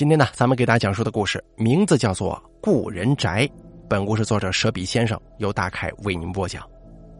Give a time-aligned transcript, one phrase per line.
[0.00, 3.46] 今天呢，咱们给大家讲述的故事名字叫做《故人宅》。
[3.86, 6.66] 本故事作者舍笔先生由大凯为您播讲。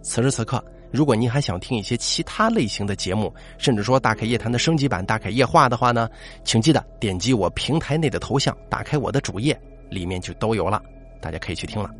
[0.00, 6.08] 此时此刻，如果您还想听一些其他类型的节目，甚至说大凯夜谈的升级版《大凯夜话》的话呢，
[6.42, 9.54] 请记得点击我平台内的头像，打开我的主页，
[9.90, 10.82] 里面就都有了，
[11.20, 11.90] 大家可以去听了。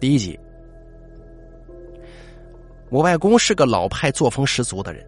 [0.00, 0.36] 第一集，
[2.90, 5.06] 我外公是个老派作风十足的人。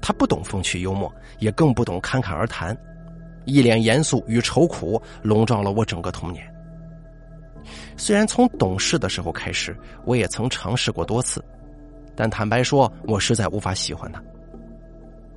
[0.00, 2.76] 他不懂风趣幽默，也更不懂侃侃而谈，
[3.44, 6.44] 一脸严肃与愁苦笼罩了我整个童年。
[7.96, 11.42] 虽然从懂事的时候开始，我也曾尝试过多次，
[12.14, 14.22] 但坦白说，我实在无法喜欢他。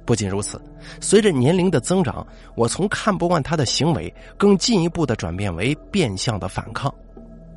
[0.06, 0.62] 不仅如此，
[1.02, 6.94] 随着年龄的增长，我从看不惯他的行为，更进一步的转变为变相的反抗。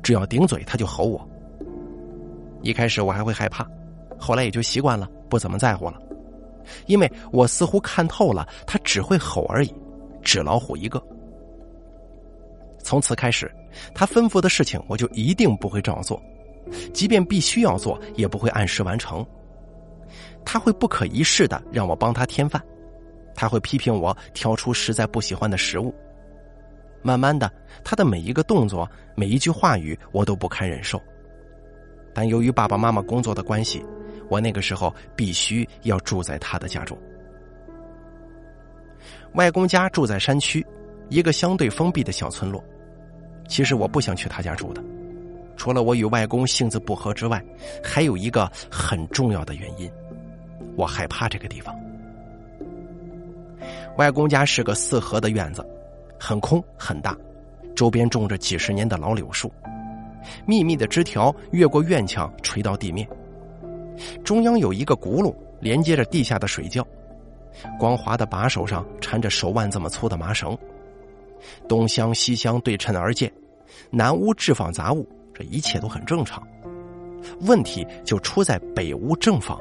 [0.03, 1.29] 只要顶嘴，他就吼我。
[2.61, 3.65] 一开始我还会害怕，
[4.17, 5.97] 后来也就习惯了，不怎么在乎了。
[6.85, 9.73] 因为我似乎看透了，他只会吼而已，
[10.21, 11.01] 纸老虎一个。
[12.79, 13.49] 从此开始，
[13.93, 16.21] 他吩咐的事情我就一定不会照做，
[16.93, 19.25] 即便必须要做，也不会按时完成。
[20.43, 22.61] 他会不可一世的让我帮他添饭，
[23.35, 25.93] 他会批评我挑出实在不喜欢的食物。
[27.03, 27.51] 慢慢的，
[27.83, 31.01] 他的每一个动作、每一句话语，我都不堪忍受。
[32.13, 33.85] 但由于爸爸妈妈工作的关系。
[34.31, 36.97] 我那个时候必须要住在他的家中。
[39.33, 40.65] 外公家住在山区，
[41.09, 42.63] 一个相对封闭的小村落。
[43.45, 44.81] 其实我不想去他家住的，
[45.57, 47.43] 除了我与外公性子不合之外，
[47.83, 49.91] 还有一个很重要的原因，
[50.77, 51.77] 我害怕这个地方。
[53.97, 55.61] 外公家是个四合的院子，
[56.17, 57.17] 很空很大，
[57.75, 59.51] 周边种着几十年的老柳树，
[60.45, 63.05] 密密的枝条越过院墙垂到地面。
[64.23, 66.85] 中央有一个轱辘，连接着地下的水窖，
[67.79, 70.57] 光滑的把手上缠着手腕这么粗的麻绳。
[71.67, 73.31] 东厢西厢对称而建，
[73.89, 76.45] 南屋置放杂物，这一切都很正常。
[77.41, 79.59] 问题就出在北屋正房。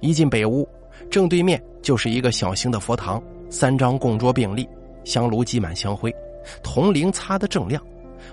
[0.00, 0.68] 一进北屋，
[1.10, 4.68] 正对面就是一个小型的佛堂，三张供桌并立，
[5.04, 6.14] 香炉积满香灰，
[6.62, 7.80] 铜铃擦得正亮，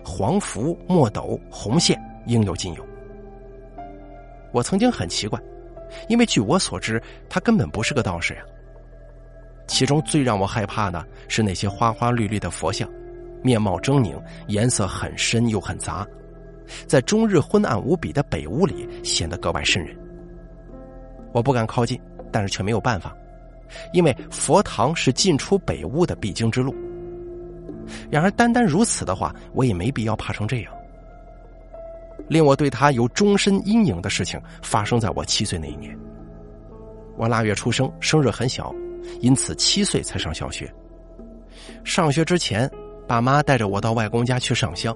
[0.03, 2.83] 黄符、墨斗、红线应有尽有。
[4.51, 5.39] 我曾经很奇怪，
[6.07, 8.41] 因为据我所知，他根本不是个道士呀。
[9.67, 12.89] 其中最让我害怕的是那些花花绿绿的佛像，
[13.43, 16.07] 面貌狰狞，颜色很深又很杂，
[16.87, 19.95] 在终日昏暗无比的北屋里显得格外瘆人。
[21.31, 23.15] 我不敢靠近，但是却没有办法，
[23.93, 26.73] 因为佛堂是进出北屋的必经之路。
[28.09, 30.73] 然而，单单如此的话，我也没必要怕成这样。
[32.29, 35.97] 令我对他有终身阴影的事情，发生在我七岁那一年。
[37.17, 38.73] 我腊月出生，生日很小，
[39.19, 40.73] 因此七岁才上小学。
[41.83, 42.69] 上学之前，
[43.07, 44.95] 爸妈带着我到外公家去上香，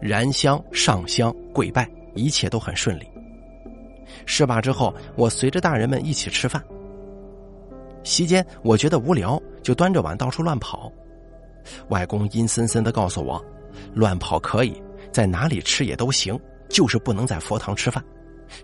[0.00, 3.06] 燃香、上香、跪拜，一切都很顺利。
[4.26, 6.62] 事罢之后，我随着大人们一起吃饭。
[8.02, 10.92] 席间，我觉得无聊，就端着碗到处乱跑。
[11.88, 13.44] 外公阴森森的告诉我
[13.94, 14.80] ：“乱跑可以。”
[15.16, 16.38] 在哪里吃也都行，
[16.68, 18.04] 就是不能在佛堂吃饭，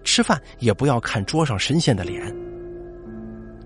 [0.04, 2.30] 吃饭也不要看桌上神仙的脸。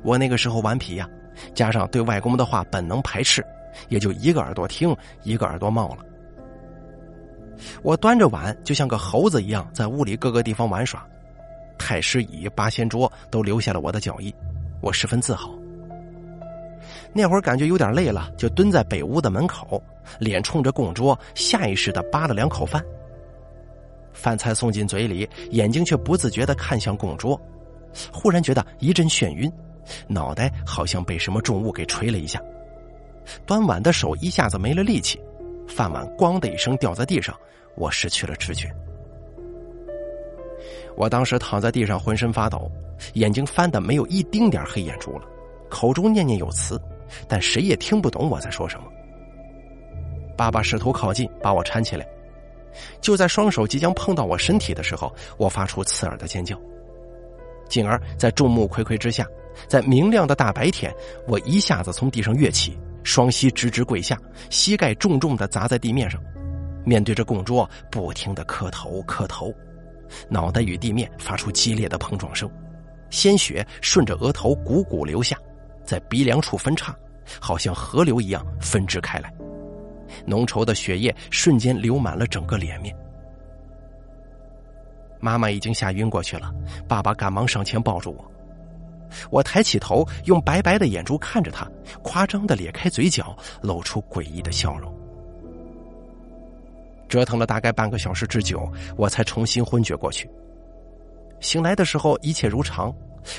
[0.05, 1.11] 我那个时候顽皮呀，
[1.53, 3.45] 加上对外公的话本能排斥，
[3.89, 6.07] 也就一个耳朵听，一个耳朵冒了。
[7.83, 11.05] 我端着碗，就像个猴子一样，在屋里各个地方玩耍，
[11.77, 14.33] 太师椅、八仙桌都留下了我的脚印，
[14.81, 15.53] 我十分自豪。
[17.17, 19.83] 那会儿感觉有点累了，就蹲在北屋的门口，
[20.19, 22.85] 脸冲着供桌，下意识的扒了两口饭。
[24.13, 27.41] 饭菜送进嘴里，眼睛却不自觉的看向供桌，
[28.13, 29.51] 忽然觉得一阵眩晕，
[30.07, 32.39] 脑袋好像被什么重物给捶了一下，
[33.47, 35.19] 端碗的手一下子没了力气，
[35.67, 37.35] 饭碗“咣”的一声掉在地上，
[37.77, 38.71] 我失去了知觉。
[40.97, 42.71] 我当时躺在地上，浑身发抖，
[43.15, 45.23] 眼睛翻的没有一丁点黑眼珠了。
[45.69, 46.81] 口中念念有词，
[47.29, 48.87] 但谁也听不懂我在说什么。
[50.37, 52.07] 爸爸试图靠近，把我搀起来。
[53.01, 56.61] 就在双手即将碰到我身体的时候，我发出刺耳的尖叫。
[57.69, 59.27] 进而，在众目睽睽之下，
[59.67, 60.95] 在明亮的大白天，
[61.27, 64.19] 我一下子从地上跃起，双膝直直跪下，
[64.51, 66.21] 膝盖重重的砸在地面上，
[66.85, 69.53] 面对着供桌，不停的磕头磕头，
[70.29, 72.49] 脑袋与地面发出激烈的碰撞声，
[73.09, 75.37] 鲜血顺着额头汩汩流下。
[75.87, 76.95] 在鼻梁处分叉，
[77.41, 79.33] 好像河流一样分支开来，
[80.27, 82.95] 浓稠的血液瞬间流满了整个脸面。
[85.19, 86.53] 妈妈已经吓晕过去了，
[86.87, 88.31] 爸爸赶忙上前抱住我。
[89.31, 91.67] 我抬起头，用白白的眼珠看着他，
[92.03, 94.93] 夸张的咧开嘴角，露出诡异的笑容。
[97.09, 100.29] 折腾了大概半个小时之久，我才重新昏厥过去。
[101.41, 102.93] 醒来的时候，一切如常，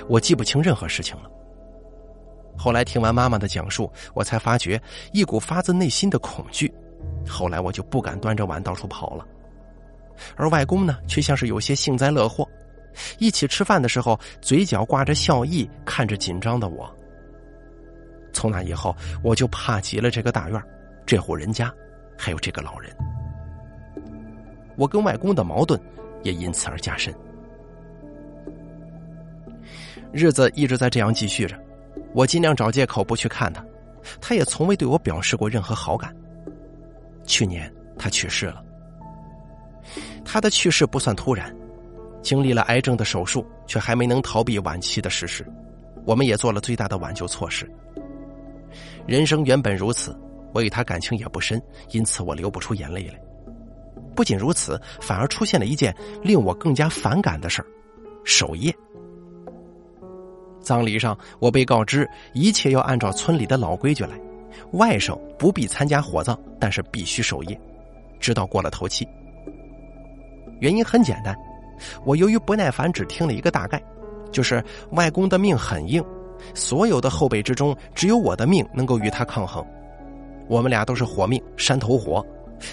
[0.08, 1.30] 我记不清任何事情了。
[2.58, 4.82] 后来听完妈妈的讲述，我才发觉
[5.14, 6.74] 一股发自内心的恐惧。
[7.28, 9.26] 后来我就不敢端着碗到处跑了。
[10.36, 12.48] 而外公呢，却像是有些幸灾乐祸。
[13.20, 16.92] 一起吃饭的时候，嘴角挂着笑意，看着紧张的我。
[18.34, 20.60] 从那以后，我就怕极了这个大院，
[21.06, 21.72] 这户人家，
[22.18, 22.92] 还有这个老人。
[24.76, 25.80] 我跟外公的矛盾
[26.24, 27.14] 也因此而加深。
[30.12, 31.56] 日子一直在这样继续着，
[32.18, 33.64] 我尽量找借口不去看他，
[34.20, 36.12] 他也从未对我表示过任何好感。
[37.26, 38.64] 去年他去世了，
[40.26, 41.56] 他的去世不算突然。
[42.24, 45.46] 经历了癌症的手术，却还没能逃避晚期的事实。
[46.08, 47.72] 我们也做了最大的挽救措施。
[49.06, 50.18] 人生原本如此，
[50.56, 51.62] 我与他感情也不深，
[51.92, 53.22] 因此我流不出眼泪来。
[54.16, 57.68] 不仅如此，反而出现了一件令我更加反感的事儿——
[58.26, 58.76] 守夜。
[60.68, 64.20] 葬礼上，我被告知一切要按照村里的老规矩来，
[64.74, 67.58] 外甥不必参加火葬，但是必须守夜，
[68.20, 69.08] 直到过了头七。
[70.60, 71.34] 原因很简单。
[72.04, 73.82] 我由于不耐烦，只听了一个大概，
[74.30, 74.62] 就是
[74.92, 76.04] 外公的命很硬，
[76.54, 79.66] 所有的后辈之中，只有我的命能够与他抗衡。
[80.50, 82.26] 我们俩都是火命，山头火，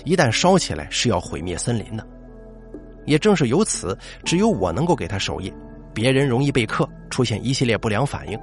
[0.05, 2.05] 一旦烧起来是要毁灭森林的。
[3.05, 5.53] 也正是由此，只有我能够给他守夜，
[5.95, 8.39] 别人容易被克，出现一系列不良反应。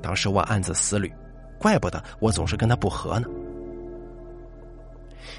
[0.00, 1.12] 当时我暗自思虑，
[1.58, 3.28] 怪不得我总是跟他不和呢。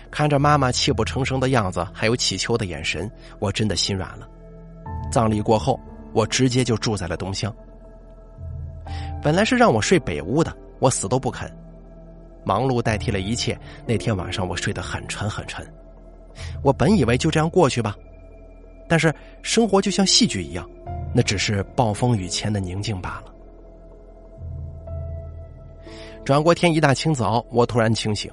[0.10, 3.10] 看着妈妈泣不成声的样子，还有乞求的眼神，
[3.40, 4.30] 我真的心软了。
[5.12, 5.80] 葬礼过后，
[6.14, 7.54] 我直接就住在了东乡。
[9.24, 11.52] 本来是让我睡北屋的，我死都不肯。
[12.46, 13.58] 忙碌代替了一切，
[13.88, 15.66] 那天晚上我睡得很沉很沉。
[16.62, 17.96] 我本以为就这样过去吧，
[18.94, 19.12] 但是
[19.42, 20.70] 生活就像戏剧一样，
[21.16, 23.34] 那只是暴风雨前的宁静罢了。
[26.24, 28.32] 转过天一大清早，我突然清醒。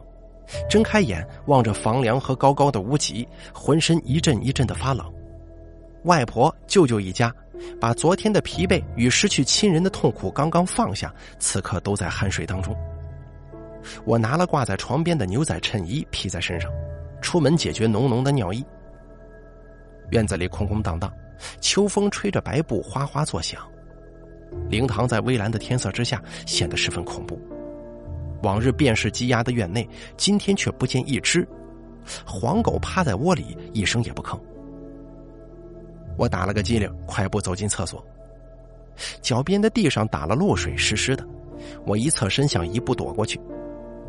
[0.68, 5.10] 睁开眼，望着房梁和高高的屋脊，浑身一阵一阵的发冷。
[6.04, 7.34] 外婆、舅舅一家，
[7.80, 12.76] 把昨天的疲惫与失去亲人的痛苦刚刚放下，此刻都在酣睡当中。
[14.04, 16.70] 我拿了挂在床边的牛仔衬衣披在身上，
[17.22, 18.62] 出门解决浓浓的尿意。
[20.10, 21.12] 院子里空空荡荡，
[21.60, 23.60] 秋风吹着白布哗哗作响，
[24.68, 27.40] 灵堂在微蓝的天色之下显得十分恐怖。
[28.42, 31.46] 往日便是鸡鸭的院内，今天却不见一只。
[32.24, 34.40] 黄狗趴在窝里，一声也不吭。
[36.16, 38.04] 我打了个激灵，快步走进厕所。
[39.20, 41.26] 脚边的地上打了露水，湿湿的。
[41.86, 43.38] 我一侧身，想一步躲过去，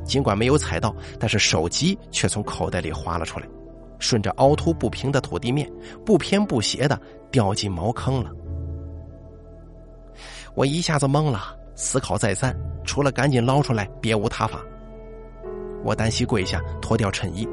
[0.05, 3.45] 尽管没有踩到，但是手机却从口袋里滑了出来，
[4.01, 5.71] 顺着凹凸不平的土地面，
[6.05, 6.99] 不偏不斜的
[7.31, 8.29] 掉进茅坑了。
[10.53, 11.57] 我一下子懵了。
[11.73, 14.61] 思考再三，除了赶紧捞出来，别无他法。
[15.83, 17.47] 我单膝跪下，脱掉衬衣，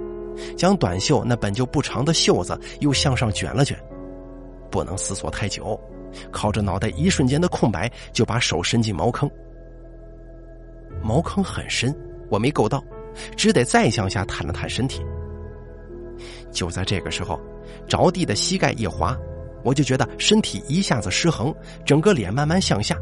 [0.55, 3.79] 将短袖那本就不长的袖子又向上卷了卷。
[4.71, 5.81] 不能思索太久，
[6.31, 9.31] 靠着脑袋一瞬间的空白，就把手伸进茅坑。
[11.01, 11.95] 茅坑很深，
[12.29, 12.85] 我没够到，
[13.35, 15.01] 只得再向下探了探身体。
[16.51, 17.41] 就在这个时候，
[17.87, 19.17] 着地的膝盖一滑，
[19.63, 22.97] 我就觉得身体一下子失衡，整个脸慢慢向下。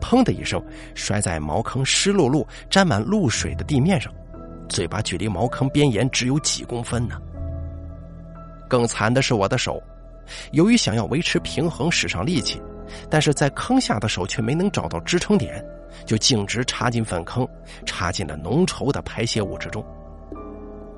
[0.00, 0.60] 砰的一声，
[0.94, 4.12] 摔在茅坑湿漉漉、沾满露水的地面上，
[4.68, 7.20] 嘴巴距离茅坑边沿只有几公分呢。
[8.68, 9.80] 更惨的是我的手，
[10.50, 12.60] 由于想要维持平衡，使上力气，
[13.08, 15.64] 但是在坑下的手却没能找到支撑点，
[16.04, 17.46] 就径直插进粪坑，
[17.86, 19.84] 插进了浓稠的排泄物之中。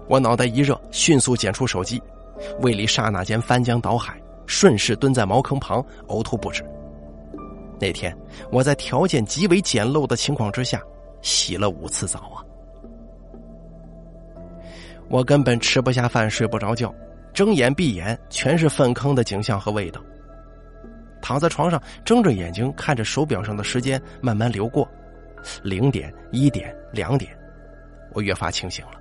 [0.09, 2.03] 我脑袋一热，迅速捡出手机，
[2.61, 6.65] 胃里刹那间翻江倒海，顺势蹲在茅坑旁呕吐不止。
[7.81, 8.17] 那天，
[8.53, 10.81] 我在条件极为简陋的情况之下，
[11.23, 12.45] 洗了五次澡啊！
[15.09, 16.95] 我根本吃不下饭，睡不着觉，
[17.33, 20.01] 睁眼闭眼全是粪坑的景象和味道。
[21.21, 24.89] 躺在床上，睁着眼睛看着手表上的时间慢慢流过，
[25.63, 27.37] 零点、一点、两点，
[28.13, 28.93] 我越发清醒了。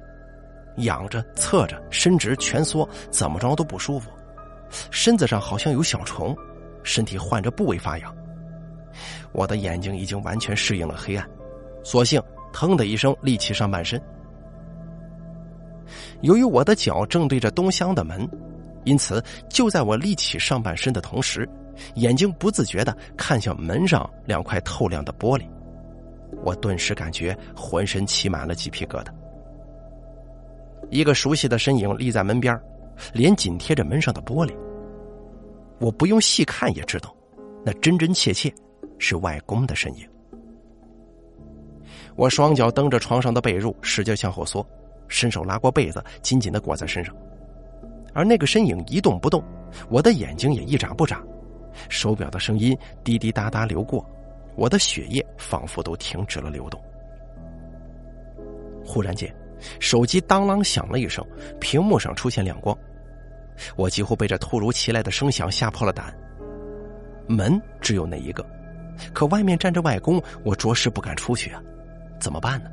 [0.77, 4.10] 仰着、侧着、伸直、蜷缩，怎么着都不舒服，
[4.89, 6.36] 身子上好像有小虫，
[6.84, 8.15] 身体换着部位发痒。
[9.32, 11.27] 我的眼睛已经完全适应了黑暗，
[11.84, 14.01] 索性腾的一声立起上半身。
[16.22, 18.27] 由于我的脚正对着东厢的门，
[18.84, 21.48] 因此就在我立起上半身的同时，
[21.96, 25.48] 眼睛不自觉的看向门上两块透亮的玻璃，
[26.44, 29.08] 我顿时感觉浑身起满了鸡皮疙瘩。
[30.94, 32.56] 一个熟悉的身影立在门边，
[33.14, 34.56] 脸紧贴着门上的玻璃。
[35.80, 37.14] 我不用细看也知道，
[37.66, 38.54] 那真真切切
[39.00, 40.08] 是外公的身影。
[42.16, 44.64] 我双脚蹬着床上的被褥，使劲向后缩，
[45.08, 47.14] 伸手拉过被子，紧紧的裹在身上。
[48.14, 49.44] 而那个身影一动不动，
[49.90, 51.24] 我的眼睛也一眨不眨。
[51.90, 54.08] 手表的声音滴滴答答流过，
[54.56, 56.80] 我的血液仿佛都停止了流动。
[58.86, 59.34] 忽然间，
[59.79, 61.25] 手机当啷响了一声，
[61.60, 62.77] 屏幕上出现亮光，
[63.75, 66.13] 我几乎被这突如其来的声响吓破了胆。
[67.27, 68.46] 门只有那一个，
[69.13, 71.62] 可外面站着外公，我着实不敢出去啊，
[72.20, 72.70] 怎么办呢？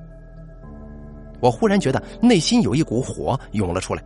[1.40, 4.02] 我忽然觉得内心有一股火涌了出来，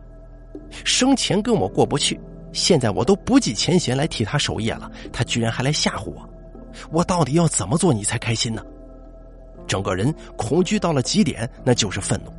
[0.83, 2.19] 生前跟我过不去。
[2.53, 6.29] 现在我都不计前嫌来替他守夜了，他居然还来吓唬我，
[6.89, 8.63] 我到底要怎么做你才开心呢？
[9.67, 12.31] 整个人恐惧到了极点，那就是愤怒。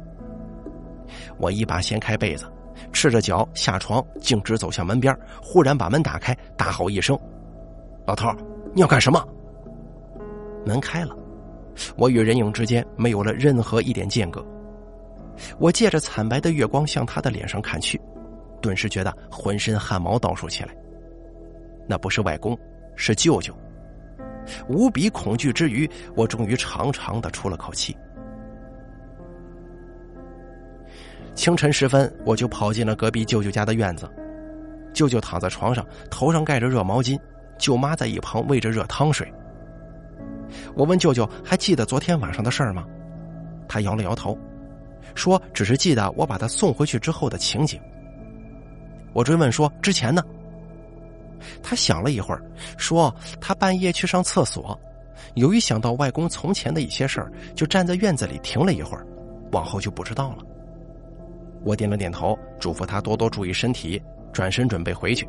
[1.39, 2.47] 我一把掀开被子，
[2.93, 7.19] 赤着脚下床，径直走向门边，忽然把门打开，大吼一声
[8.07, 8.31] ：“老头，
[8.75, 9.27] 你要干什么？”
[10.67, 11.17] 门开了，
[11.97, 14.45] 我与人影之间没有了任何一点间隔，
[15.59, 18.01] 我借着惨白的月光向他的脸上看去。
[18.61, 20.75] 顿时觉得浑身汗毛倒竖起来。
[21.87, 22.59] 那不是外公，
[22.97, 23.55] 是舅舅。
[24.69, 27.97] 无比恐惧之余，我终于长长的出了口气。
[31.37, 34.11] 清晨时分，我就跑进了隔壁舅舅家的院子。
[34.95, 37.21] 舅舅躺在床上，头上盖着热毛巾，
[37.59, 39.31] 舅妈在一旁喂着热汤水。
[40.75, 42.85] 我问舅舅：“还记得昨天晚上的事儿吗？”
[43.69, 44.37] 他摇了摇头，
[45.15, 47.79] 说：“只是记得我把他送回去之后的情景。”
[49.13, 50.23] 我追问说：“之前呢？”
[51.63, 52.43] 他想了一会儿，
[52.79, 54.79] 说：“他半夜去上厕所，
[55.35, 59.07] 由于想到外公从前的一些事儿，就站在院子里停了一会儿，
[59.53, 60.39] 往后就不知道了。”
[61.67, 64.01] 我点了点头，嘱咐他多多注意身体，
[64.33, 65.29] 转身准备回去。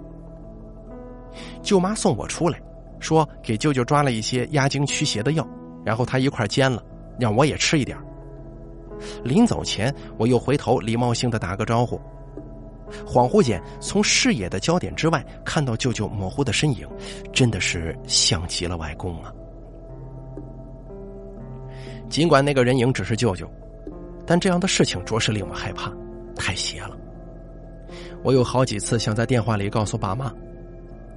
[1.63, 2.61] 舅妈送我出来，
[2.99, 5.45] 说给舅舅抓了一些压惊驱邪的药，
[5.83, 6.83] 然后他一块煎了，
[7.19, 7.97] 让我也吃一点。
[9.23, 11.99] 临走前，我又回头礼貌性的打个招呼。
[13.03, 16.87] 恍惚间，从视野的焦点之外看到舅舅模糊的身影，
[17.33, 19.33] 真的是像极了外公啊！
[22.09, 23.51] 尽管那个人影只是舅舅，
[24.25, 25.91] 但这样的事情着实令我害怕，
[26.37, 26.97] 太邪了。
[28.23, 30.31] 我有好几次想在电话里告诉爸妈，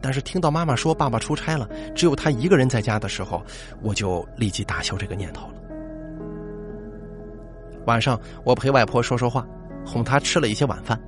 [0.00, 3.42] 但是听到妈妈说爸爸出差了，只有他一个人在家的时候，
[3.82, 5.54] 我就立即打消这个念头了。
[7.86, 9.46] 晚上，我陪外婆说说话，
[9.84, 11.00] 哄她吃了一些晚饭。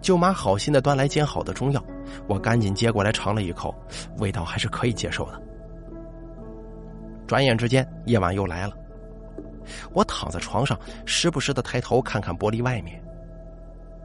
[0.00, 1.84] 舅妈好心的端来煎好的中药，
[2.26, 3.74] 我赶紧接过来尝了一口，
[4.18, 5.40] 味道还是可以接受的。
[7.26, 8.72] 转眼之间，夜晚又来了。
[9.92, 13.02] 我躺在床上，时不时的抬头看看玻璃外面。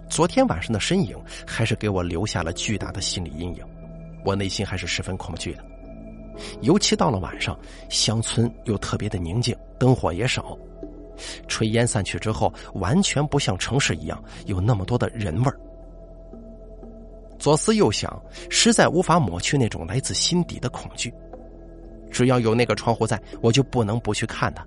[0.09, 3.65] 昨天晚上的身影，还是给我留下了巨大的心理阴影。
[4.25, 5.63] 我内心还是十分恐惧的，
[6.61, 7.57] 尤其到了晚上，
[7.89, 10.57] 乡村又特别的宁静，灯火也少。
[11.47, 15.59] 炊烟散去之后，完全不像城市一样有那么多的人味儿。
[17.37, 21.13] 左思右想，实在无法抹去那种来自心底的恐惧。
[22.09, 24.65] 只要有那个窗户在，我就不能不去看它。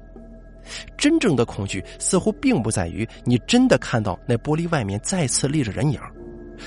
[0.96, 6.00] 真正的恐惧似乎并不在于你真的看到那玻璃外面再次立着人影，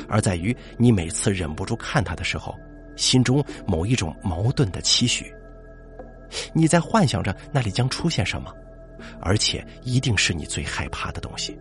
[0.08, 2.56] 而在于你每次忍不住看他的时候，
[2.96, 5.34] 心中某一种矛盾的期许。
[6.54, 8.54] 你在幻想着那里将出现什么。
[9.22, 11.58] 而且一定是你最害怕的东西。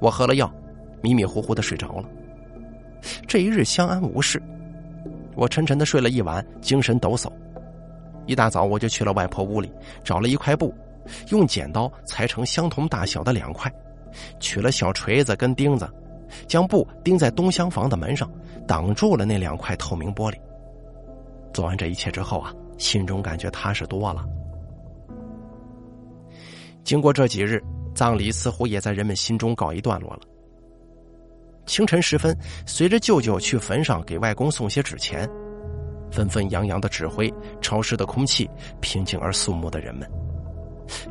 [0.00, 0.50] 我喝了药，
[1.02, 2.08] 迷迷糊糊的睡着了。
[3.26, 4.42] 这一日相安无事，
[5.34, 7.30] 我沉沉的睡了一晚，精神抖擞。
[8.26, 9.72] 一大早我就去了外婆屋里，
[10.04, 10.74] 找了一块布，
[11.30, 13.72] 用剪刀裁成相同大小的两块，
[14.40, 15.88] 取了小锤子跟钉子，
[16.46, 18.30] 将布钉在东厢房的门上，
[18.66, 20.36] 挡住了那两块透明玻璃。
[21.52, 24.24] 做完这一切之后啊，心中感觉踏实多了。
[26.84, 27.62] 经过这几日，
[27.94, 30.20] 葬礼似乎也在人们心中告一段落了。
[31.64, 35.28] 清晨时分，随着舅舅去坟上给外公送些纸钱，
[36.10, 38.48] 纷纷扬扬的指挥、潮湿的空气、
[38.80, 40.08] 平静而肃穆的人们，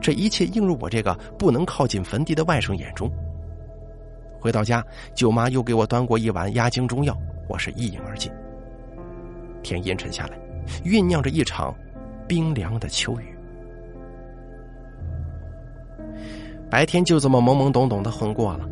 [0.02, 3.12] 这一切映入我这个不能靠近坟地的外甥眼中。
[4.40, 4.84] 回到家，
[5.16, 7.18] 舅妈又给我端过一碗压惊中药，
[7.50, 8.32] 我是一饮而尽。
[9.64, 10.38] 天阴沉下来，
[10.84, 11.74] 酝酿着一场
[12.28, 13.36] 冰凉的秋雨。
[16.70, 18.68] 白天就这么懵懵懂懂的混过了，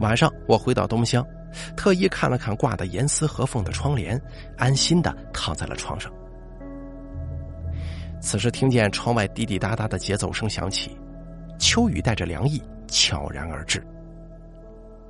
[0.00, 1.24] 晚上我回到东乡，
[1.76, 4.20] 特意看了看挂的严丝合缝的窗帘，
[4.56, 6.12] 安心的躺在了床上。
[8.20, 10.96] 此时听见窗外滴滴答答的节奏声响起，
[11.58, 13.86] 秋雨带着凉意悄然而至。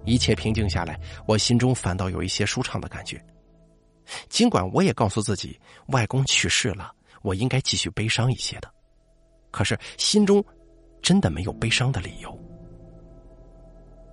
[0.04, 3.20] 一切平静下来，我心中反倒有一些舒畅的感觉。
[4.28, 8.70] 尽管我也告诉自己，外公去世了，我应该继续悲伤一些的，
[9.50, 10.44] 可是心中
[11.02, 12.38] 真的没有悲伤的理由。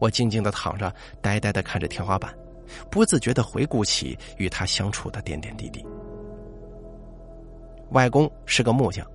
[0.04, 2.30] 我静静的躺着，呆呆的看着天花板，
[2.92, 5.82] 不自觉的回顾起与他相处的点点滴滴。
[7.92, 9.08] 外公是个木匠，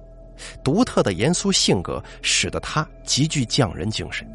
[0.64, 4.26] 独特的严肃性格使得他极具匠人精神。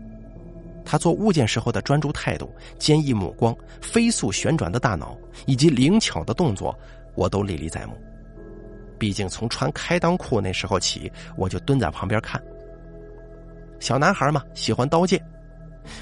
[0.85, 5.17] 他做物件时候的专注态度、坚毅目光、飞速旋转的大脑
[5.47, 6.77] 以及灵巧的动作，
[7.15, 7.93] 我都历历在目。
[8.99, 12.39] 毕竟从穿开裆裤那时候起，我就蹲在旁边看。
[13.79, 15.19] 小男孩嘛，喜欢刀剑。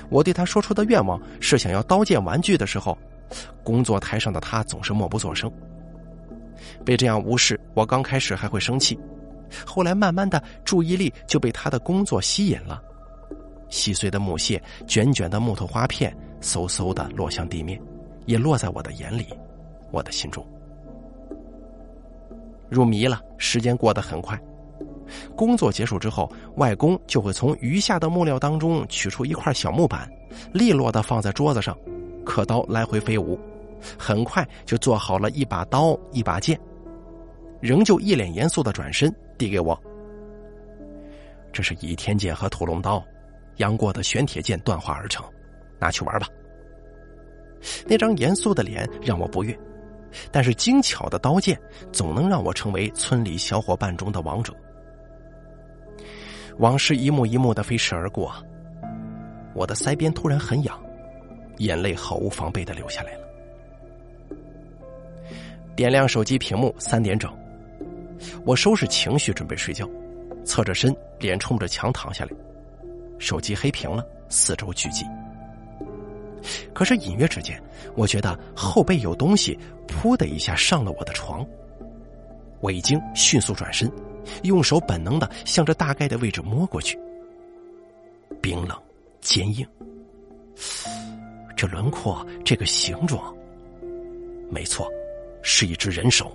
[0.10, 2.98] 我对他说出的愿望是想要刀剑玩具的时候，
[3.64, 5.52] 工作台上的他总是默不作声。
[6.86, 9.00] 被这样无视，我刚开始还会生气，
[9.66, 12.82] 后来慢慢的注意力就被他的工作吸引了。
[13.70, 17.82] 细碎的木屑、卷卷的木头花片，嗖嗖的落向地面，
[18.26, 19.26] 也落在我的眼里，
[19.92, 20.46] 我的心中。
[22.70, 24.40] 入迷了，时间过得很快。
[25.36, 30.10] 工作结束之后，外公就会从余下的木料当中取出一块小木板，
[30.54, 31.78] 利落的放在桌子上，
[32.26, 33.40] 刻刀来回飞舞，
[33.98, 36.60] 很快就做好了一把刀、一把剑，
[37.60, 39.80] 仍旧一脸严肃的转身递给我
[41.52, 43.04] ：“这是倚天剑和屠龙刀。”
[43.58, 45.24] 杨过的玄铁剑锻化而成，
[45.78, 46.28] 拿去玩吧。
[47.86, 49.56] 那张严肃的脸让我不悦，
[50.32, 51.60] 但是精巧的刀剑
[51.92, 54.56] 总能让我成为村里小伙伴中的王者。
[56.58, 58.34] 往事一幕一幕的飞逝而过，
[59.54, 60.80] 我的腮边突然很痒，
[61.58, 63.22] 眼泪毫无防备的流下来了。
[65.76, 67.34] 点亮手机屏幕，三点整，
[68.46, 69.90] 我收拾情绪准备睡觉，
[70.44, 72.32] 侧着身，脸冲着墙躺下来。
[73.18, 75.06] 手机黑屏了，四周聚集。
[76.74, 77.62] 可是隐约之间，
[77.96, 81.46] 我觉得后背有东西“噗”的一下上了我的床。
[82.60, 83.92] 我一惊，迅速转身，
[84.44, 87.00] 用手本能的向着大概的位置摸过去。
[88.42, 88.76] 冰冷、
[89.22, 89.68] 坚硬，
[91.56, 93.34] 这轮廓，这个形状，
[94.50, 94.88] 没错，
[95.44, 96.32] 是一只人手。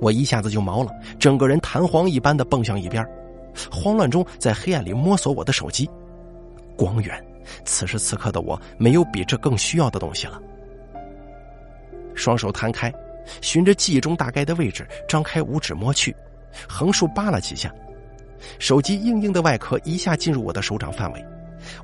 [0.00, 3.04] 我一下子就毛了，整个人弹簧一般的蹦向一边。
[3.72, 5.88] 慌乱中，在黑暗里摸索我的手机，
[6.76, 7.24] 光源。
[7.64, 10.40] 此时此刻的我，没有比这更需要的东西了。
[12.14, 12.92] 双手摊开，
[13.40, 16.14] 循着记忆中大概的位置，张开五指摸去，
[16.68, 17.72] 横竖扒了几下，
[18.58, 21.24] 手机硬硬的外壳一下进入我的手掌范围。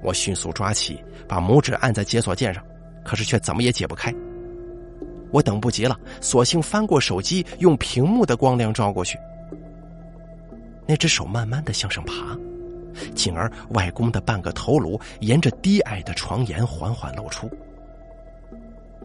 [0.00, 2.64] 我迅速抓起，把拇指按在解锁键上，
[3.04, 4.14] 可是却怎么也解不开。
[5.30, 9.18] 我等不及了，索性翻过手机，用屏幕的光亮照过去。
[10.86, 12.38] 那只手慢慢的向上爬，
[13.14, 17.50] 进而外公的半个头颅沿着低矮的床沿缓缓露出。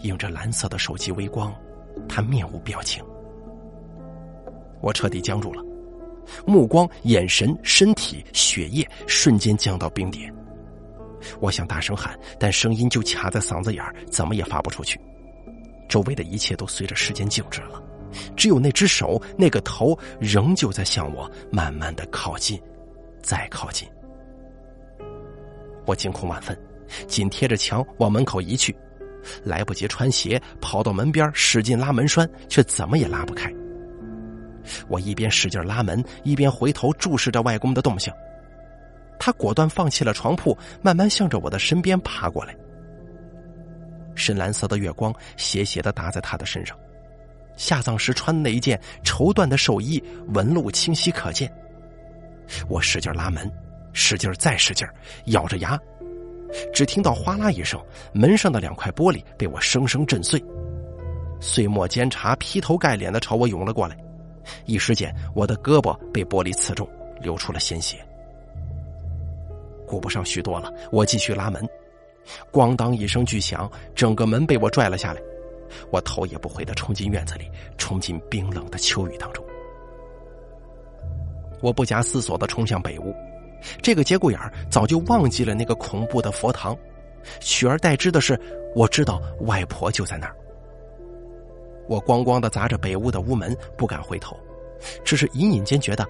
[0.01, 1.55] 映着蓝色的手机微光，
[2.07, 3.03] 他面无表情。
[4.81, 5.63] 我彻底僵住了，
[6.45, 10.33] 目光、眼神、身体、血液瞬间降到冰点。
[11.39, 14.99] 我想大声喊，但声音就卡在嗓子眼儿，怎么也发不出去。
[15.89, 17.81] 周围的一切都随着时间静止了。
[18.35, 22.61] 只有那只手，那个头，仍旧在向我慢慢的靠近，
[23.21, 23.87] 再靠近。
[25.85, 26.57] 我惊恐万分，
[27.07, 28.75] 紧贴着墙往门口移去，
[29.43, 33.53] 来不及穿鞋，跑到门边使劲拉门栓，却怎么也拉不开。
[34.87, 38.13] 我一边使劲拉门，一边回头注视着外公的动向。
[39.19, 42.55] 他果断放弃了床铺，慢慢向着我的身边爬过来。
[44.13, 46.77] 深蓝色的月光斜斜的打在他的身上。
[47.55, 51.51] 下葬时穿的那一件绸缎的寿衣，纹路清晰可见。
[52.69, 53.51] 我使劲拉门，
[53.93, 54.87] 使劲再使劲，
[55.25, 55.79] 咬着牙，
[56.73, 57.79] 只听到哗啦一声，
[58.13, 60.43] 门上的两块玻璃被我生生震碎，
[61.39, 63.97] 碎末煎茶劈头盖脸的朝我涌了过来。
[64.65, 66.87] 一时间，我的胳膊被玻璃刺中，
[67.21, 67.97] 流出了鲜血。
[69.85, 71.67] 顾不上许多了，我继续拉门，
[72.51, 75.21] 咣当一声巨响，整个门被我拽了下来。
[75.91, 79.43] 我头也不回的冲进院子里，冲进冰冷的秋雨当中。
[81.61, 83.13] 我不假思索的冲向北屋，
[83.81, 86.77] 这个节骨眼儿早就忘记了那个恐怖的佛堂，
[87.39, 88.39] 取而代之的是，
[88.75, 90.35] 我知道外婆就在那儿。
[91.87, 94.37] 我咣咣的砸着北屋的屋门，不敢回头，
[95.03, 96.05] 只是隐隐间觉得，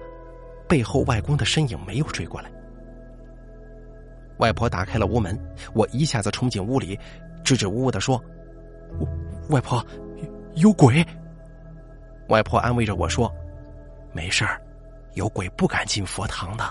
[0.68, 2.50] 背后外公的身影没有追过来。
[4.38, 5.38] 外婆打开了屋门，
[5.74, 6.98] 我一下子冲进屋里，
[7.44, 8.22] 支支吾吾的说
[9.50, 9.84] ：“外婆，
[10.54, 11.04] 有鬼。”
[12.28, 13.32] 外婆安慰着我说
[14.12, 14.60] ：“没事儿，
[15.14, 16.64] 有鬼不敢进佛堂的。”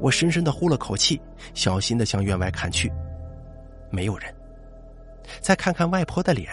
[0.00, 1.20] 我深深的呼了口气，
[1.54, 2.92] 小心的向院外看去，
[3.90, 4.34] 没有人。
[5.40, 6.50] 再看看外婆的脸，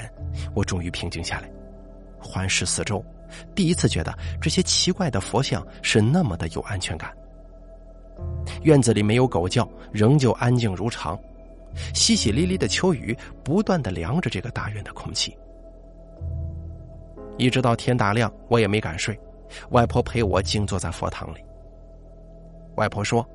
[0.54, 1.50] 我终于平静下来，
[2.20, 3.04] 环视四周，
[3.56, 7.16] 第一次觉得这些奇怪的佛像是那么的有安全感。
[8.64, 11.18] 院子里没有狗叫，仍旧安静如常，
[11.94, 15.38] 淅淅沥沥的秋雨不断的凉着这个大院的空气。
[17.38, 19.18] 一直到天大亮，我也没敢睡，
[19.70, 21.45] 外婆陪我静坐在佛堂里。
[22.76, 23.28] 外婆说：“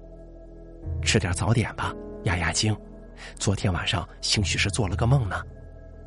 [1.02, 2.76] 吃点早点吧，压压惊。
[3.36, 5.42] 昨天晚上兴许是做了个梦呢。”“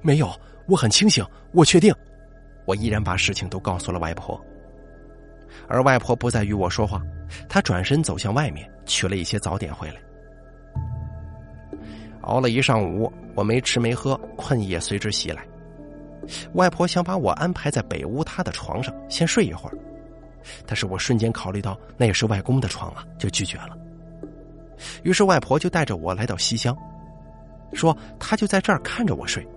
[0.01, 0.29] 没有，
[0.67, 1.93] 我很清醒，我确定。”
[2.65, 4.39] 我依然把事情都告诉了外婆。
[5.67, 7.01] 而外婆不再与我说话，
[7.49, 9.95] 她转身走向外面，取了一些早点回来。
[12.21, 15.45] 熬了一上午，我没吃没喝，困意也随之袭来。
[16.53, 19.77] 外婆想把我安排在北屋她的床上，先睡一会儿。
[20.65, 23.77] 但是我瞬间考虑到那也是外公的床啊，就拒绝了。
[25.03, 26.77] 于是外婆就带着我来到西厢，
[27.73, 29.47] 说她就在这儿看着我睡。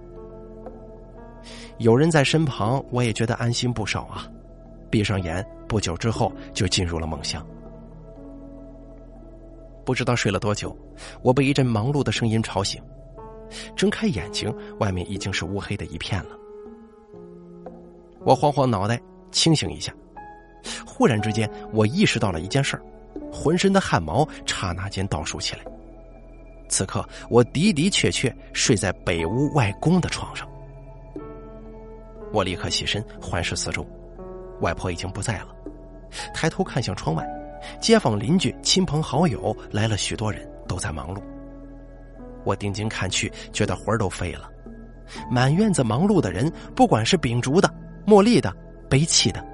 [1.78, 4.26] 有人在身旁，我也觉得安心不少啊。
[4.88, 7.44] 闭上眼，不久之后就进入了梦乡。
[9.84, 10.76] 不知道睡了多久，
[11.22, 12.82] 我被一阵忙碌的声音吵醒，
[13.74, 16.30] 睁开眼睛，外面已经是乌黑的一片了。
[18.20, 19.92] 我晃晃脑袋，清醒一下。
[20.86, 22.82] 忽然之间，我意识到了一件事儿，
[23.32, 25.62] 浑身的汗毛刹那间倒竖起来。
[26.68, 30.48] 此刻，我的的确确睡在北屋外公的床上。
[32.32, 33.86] 我立刻起身环视四周，
[34.60, 35.48] 外婆已经不在了。
[36.34, 37.24] 抬头看向窗外，
[37.80, 41.22] 街坊邻居、亲朋好友来了许多人，都在忙碌。
[42.44, 44.50] 我定睛看去，觉得魂儿都飞了。
[45.30, 47.72] 满院子忙碌的人，不管是秉烛的、
[48.04, 48.52] 茉莉的、
[48.90, 49.44] 悲泣的。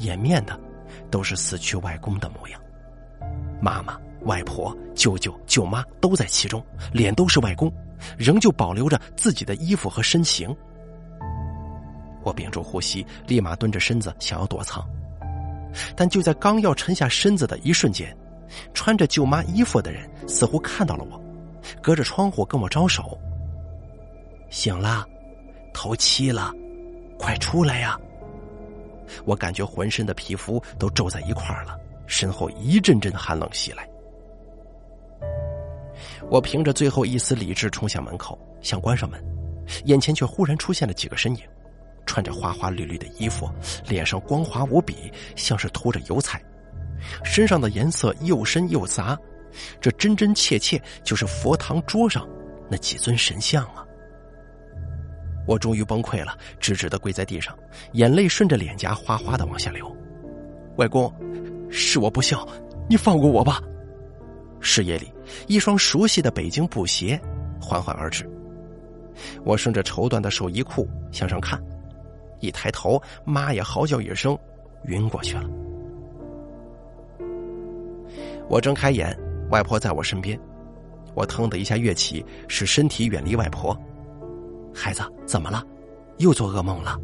[0.00, 0.58] 掩面的，
[1.10, 2.60] 都是死去外公的模样。
[3.60, 7.72] 妈妈、外婆、舅舅、舅妈都在其中，脸都是外公，
[8.16, 10.54] 仍旧保留着自己的衣服和身形。
[12.22, 14.86] 我屏住呼吸，立马蹲着身子想要躲藏，
[15.96, 18.14] 但就在刚要沉下身子的一瞬间，
[18.74, 21.20] 穿着舅妈衣服的人似乎看到了我，
[21.82, 23.18] 隔着窗户跟我招手
[24.50, 25.06] ：“醒了，
[25.72, 26.52] 头七了，
[27.18, 27.98] 快出来呀！”
[29.24, 33.88] 我感觉浑身的皮肤都皱在一块儿了，身后一阵阵寒冷袭来。
[36.30, 39.22] 我凭着最后一丝理智冲向门口，想关上门，
[39.84, 41.42] 眼前却忽然出现了几个身影，
[42.06, 43.50] 穿着花花绿绿的衣服，
[43.86, 46.40] 脸上光滑无比，像是涂着油彩，
[47.24, 49.18] 身上的颜色又深又杂，
[49.80, 52.28] 这真真切切就是佛堂桌上
[52.70, 53.84] 那几尊神像啊！
[55.48, 57.56] 我终于崩溃了，直直的跪在地上，
[57.92, 59.90] 眼泪顺着脸颊哗哗的往下流。
[60.76, 61.10] 外公，
[61.70, 62.46] 是我不孝，
[62.86, 63.62] 你放过我吧。
[64.60, 65.10] 视野里，
[65.46, 67.18] 一双熟悉的北京布鞋
[67.58, 68.28] 缓缓而至。
[69.42, 71.58] 我顺着绸缎的寿衣裤向上看，
[72.40, 74.38] 一抬头，妈也嚎叫一声，
[74.84, 75.48] 晕过去了。
[78.50, 79.18] 我睁开眼，
[79.50, 80.38] 外婆在我身边，
[81.14, 83.74] 我腾的一下跃起，使身体远离外婆。
[84.74, 85.62] 孩子，怎么了？
[86.18, 86.98] 又做噩梦了？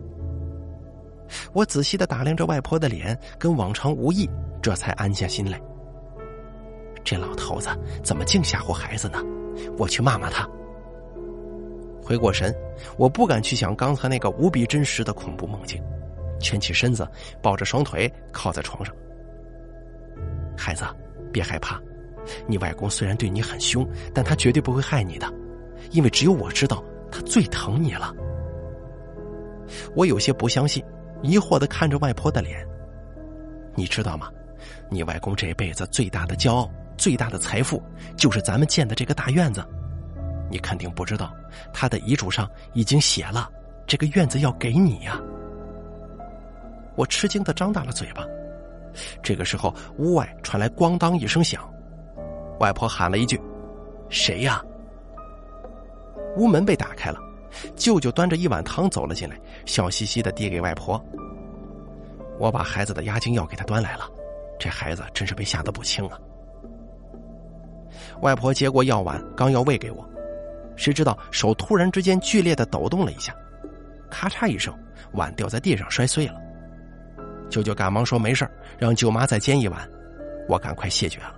[1.53, 4.29] 我仔细的打量着外婆的脸，跟往常无异，
[4.63, 5.61] 这才安下心来。
[7.03, 7.69] 这老头子
[8.03, 9.23] 怎么净吓唬孩子呢？
[9.79, 10.49] 我去骂骂他。
[12.03, 12.55] 回过神，
[12.97, 15.83] 我不敢去想刚才那个无比真实的恐怖梦境，
[16.41, 17.09] 蜷起身子，
[17.41, 18.95] 抱着双腿靠在床上。
[20.57, 20.85] 孩子，
[21.33, 21.81] 别害怕，
[22.47, 25.33] 你外公虽然对你很凶，但他绝对不会害你的，
[25.91, 26.83] 因为只有我知道。
[27.15, 28.13] 他最疼你了，
[29.95, 30.85] 我有些不相信，
[31.23, 32.67] 疑惑的看着外婆的脸。
[33.77, 34.29] 你知道吗？
[34.91, 37.81] 你外公这辈子最大的骄傲、最大的财富，
[38.17, 39.65] 就是咱们建的这个大院子。
[40.51, 41.33] 你肯定不知道，
[41.73, 43.49] 他的遗嘱上已经写了，
[43.87, 45.21] 这个院子要给你呀。
[46.97, 48.25] 我吃惊的张大了嘴巴。
[49.23, 51.63] 这个时候，屋外传来咣当一声响，
[52.59, 53.41] 外婆喊了一句
[54.11, 54.61] ：“谁呀？”
[56.37, 57.19] 屋门被打开了，
[57.77, 61.03] 舅舅端着一碗汤走了进来，笑嘻嘻的递给外婆。
[62.39, 64.09] 我把孩子的压惊药给他端来了，
[64.59, 66.19] 这孩子真是被吓得不轻啊。
[68.23, 70.05] 外婆接过药碗，刚要喂给我，
[70.77, 73.35] 谁知道手突然之间剧烈的抖动了一下，
[74.11, 74.77] 咔嚓一声，
[75.13, 76.35] 碗掉在地上摔碎了。
[77.49, 79.89] 舅舅赶忙说没事让舅妈再煎一碗，
[80.49, 81.35] 我赶快谢绝了。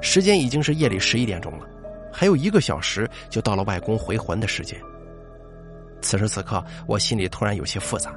[0.00, 1.66] 时间已经是夜里十一点钟了。
[2.12, 4.80] 还有一个小时就到了外公回魂的时间。
[6.00, 8.14] 此时此刻，我心里突然有些复杂：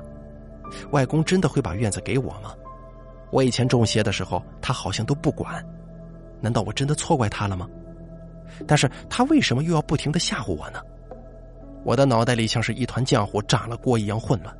[0.91, 2.53] 外公真的会把院子给我吗？
[3.31, 5.65] 我以前中邪的时候，他好像都不管，
[6.39, 7.67] 难道我真的错怪他了吗？
[8.67, 10.81] 但是他为什么又要不停的吓唬我呢？
[11.83, 14.55] 我的脑袋里像是一团浆糊炸了锅一样混乱。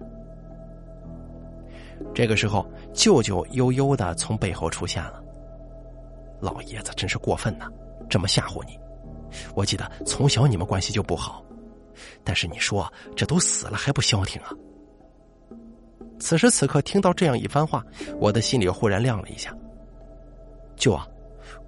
[2.16, 5.22] 这个时候，舅舅悠悠的从背后出现了。
[6.40, 7.68] 老爷子真是过分呐，
[8.10, 8.80] 这么吓唬你。
[9.56, 11.44] 我记得从小你们关系就不好，
[12.24, 14.52] 但是你说这都死了还不消停啊？
[16.20, 17.84] 此时此刻听到这样一番话，
[18.20, 19.56] 我的心里忽然亮了一下。
[20.76, 21.08] 舅啊，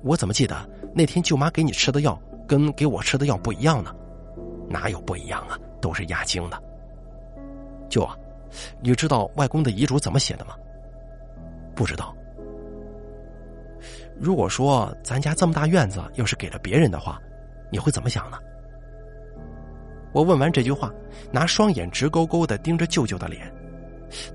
[0.04, 3.93] 我怎么记得那天舅妈给你吃的药跟给我吃的药不一样呢？
[4.69, 5.58] 哪有不一样啊？
[5.82, 6.63] 都是压惊的。
[7.89, 8.15] 舅啊，
[8.82, 10.56] 你知道外公的遗嘱怎么写的吗？
[11.76, 12.15] 不知道。
[14.19, 17.19] 如果说咱家这么大院子要是给了别人的话，
[17.74, 18.38] 你会怎么想呢？
[20.12, 20.94] 我问完这句话，
[21.32, 23.52] 拿双眼直勾勾的盯着舅舅的脸，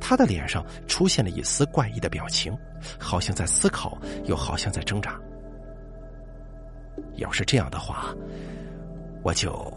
[0.01, 2.53] 他的脸上出现了一丝怪异的表情，
[2.99, 5.17] 好像在思考，又好像在挣扎。
[7.15, 8.13] 要是这样的话，
[9.23, 9.73] 我就……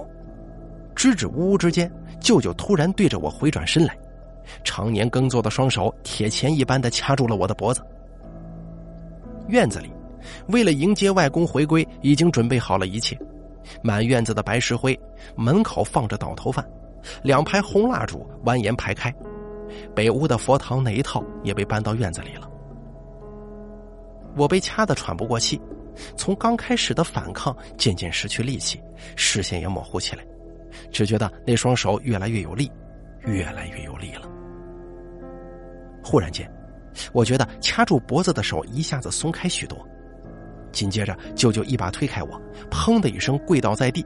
[0.95, 3.95] 支支吾吾之间，舅舅突然对着我回转身来，
[4.63, 7.79] 常年耕作的双手铁钳一般的掐住了我的脖子。
[9.49, 9.91] 院子里，
[10.47, 13.15] 为了迎接外公回归，已经准备好了一切。
[13.81, 14.99] 满院子的白石灰，
[15.35, 16.67] 门口放着倒头饭，
[17.23, 19.13] 两排红蜡烛蜿蜒排开。
[19.95, 22.49] 北屋的佛堂那一套也被搬到院子里了。
[24.35, 25.61] 我被掐得喘不过气，
[26.15, 28.81] 从刚开始的反抗渐渐失去力气，
[29.15, 30.23] 视线也模糊起来，
[30.91, 32.71] 只觉得那双手越来越有力，
[33.21, 34.29] 越来越有力了。
[36.03, 36.49] 忽然间。
[37.13, 39.87] 我觉得掐住脖子的手一下子松开许多，
[40.71, 44.05] 紧接着舅舅一把推开我，砰的一声跪倒在地，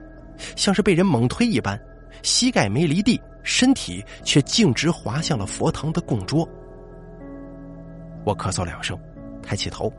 [0.56, 1.80] 像是被人猛推一般，
[2.22, 6.48] 膝盖没离地，身体却径直滑向了佛堂的供桌。
[8.24, 8.98] 我咳嗽两声，
[9.42, 9.92] 抬起头，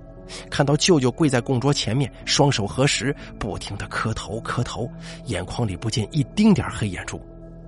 [0.49, 4.89] 看到舅舅跪在供桌前面，双手合十，不停的磕头磕头，
[5.25, 7.21] 眼眶里不见一丁点黑眼珠，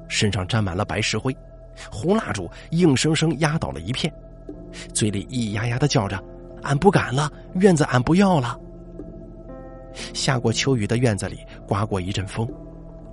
[0.08, 1.36] 身上沾满了白石灰，
[1.90, 4.14] 红蜡烛硬生生压倒了一片。
[4.94, 6.22] 嘴里咿咿呀呀的叫着
[6.62, 8.60] ：“俺不敢了，院子俺不要了。”
[10.14, 12.48] 下过秋雨的院子里刮过一阵风，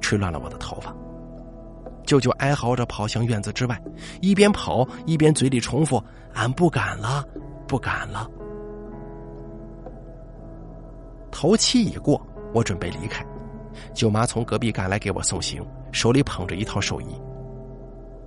[0.01, 0.95] 吹乱了我的头发。
[2.05, 3.81] 舅舅哀嚎着跑向院子之外，
[4.21, 6.03] 一边跑一边嘴里重复
[6.35, 7.25] ：“俺不敢了，
[7.67, 8.31] 不敢了。”
[11.33, 13.27] 头七已过，我准备离开。
[13.93, 17.07] 舅妈从隔壁赶来给我送行，手里捧着一套寿衣。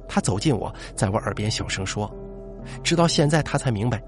[0.08, 2.14] 她走近我，在我耳边小声说。
[2.84, 4.04] 直到现在，她才明白，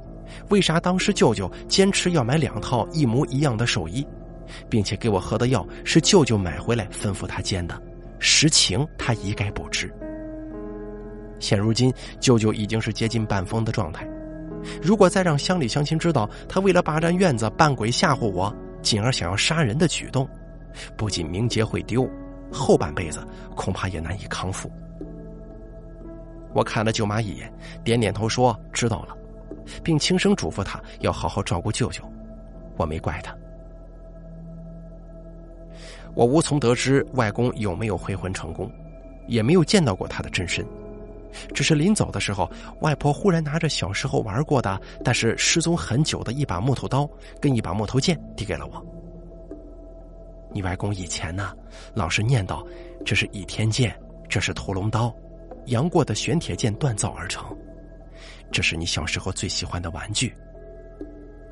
[0.50, 4.06] 为啥当时舅舅坚持要买两套一模一样的寿衣，
[4.70, 7.82] 并且给我喝的药是舅舅买回来吩咐他煎的。
[8.20, 9.92] 实情他一概不知。
[11.40, 14.08] 现如今，舅舅已经是接近半疯的状态。
[14.80, 20.30] 如果再让乡里乡亲知道他为了霸占院子扮鬼吓唬我，进而想要杀人的举动，
[20.96, 22.08] 不仅名节会丢，
[22.52, 24.72] 后半辈子恐怕也难以康复。
[26.54, 27.52] 我看了舅妈一眼，
[27.84, 29.18] 点点头说：“知道了，
[29.84, 32.04] 并轻声嘱咐他要好好照顾舅舅。”
[32.78, 33.36] 我没怪他。
[36.13, 38.71] 我无从得知外公有没有回魂成功，
[39.28, 40.65] 也没有见到过他的真身。
[41.54, 48.86] 只是临走的时候，外婆忽然拿着小时候玩过的，但是失踪很久的一把木头刀跟一把木头剑递给了我。
[50.54, 51.56] 你外公以前呢，
[51.93, 52.62] 老是念叨
[53.06, 53.97] ：“这是倚天剑，
[54.28, 55.13] 这是屠龙刀。”
[55.67, 57.56] 杨过的玄铁剑锻造而成，
[58.52, 60.36] 这是你小时候最喜欢的玩具。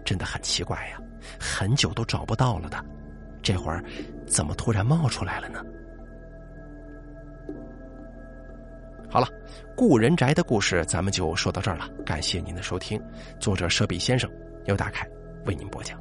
[0.04, 1.00] 真的很奇怪呀，
[1.40, 2.84] 很久都找不到了的，
[3.42, 3.84] 这会儿
[4.28, 5.64] 怎么突然冒出来了呢？
[9.10, 9.28] 好了，
[9.76, 13.02] 故人宅的故事咱们就说到这儿了，感谢您的收听。
[13.40, 14.30] 作者舍比先生
[14.66, 15.08] 由大凯
[15.46, 16.00] 为您播讲。